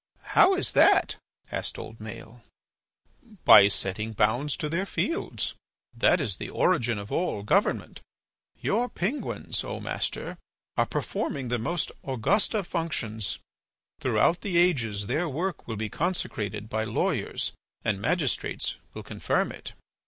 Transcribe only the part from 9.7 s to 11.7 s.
Master, are performing the